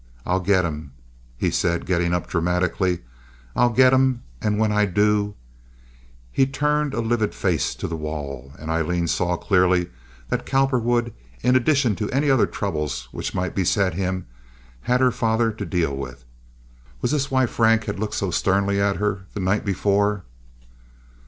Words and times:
I'll 0.25 0.39
get 0.39 0.65
him," 0.65 0.93
he 1.37 1.51
said, 1.51 1.85
getting 1.85 2.11
up 2.11 2.25
dramatically. 2.27 3.03
"I'll 3.55 3.69
get 3.69 3.93
him, 3.93 4.23
and 4.41 4.57
when 4.57 4.71
I 4.71 4.85
do—" 4.87 5.35
He 6.31 6.47
turned 6.47 6.95
a 6.95 7.01
livid 7.01 7.35
face 7.35 7.75
to 7.75 7.87
the 7.87 7.95
wall, 7.95 8.51
and 8.57 8.71
Aileen 8.71 9.07
saw 9.07 9.37
clearly 9.37 9.91
that 10.29 10.43
Cowperwood, 10.43 11.13
in 11.43 11.55
addition 11.55 11.95
to 11.97 12.09
any 12.09 12.31
other 12.31 12.47
troubles 12.47 13.09
which 13.11 13.35
might 13.35 13.53
beset 13.53 13.93
him, 13.93 14.25
had 14.81 15.01
her 15.01 15.11
father 15.11 15.51
to 15.51 15.67
deal 15.67 15.95
with. 15.95 16.25
Was 17.03 17.11
this 17.11 17.29
why 17.29 17.45
Frank 17.45 17.83
had 17.83 17.99
looked 17.99 18.15
so 18.15 18.31
sternly 18.31 18.81
at 18.81 18.95
her 18.95 19.25
the 19.35 19.39
night 19.39 19.63
before? 19.63 20.23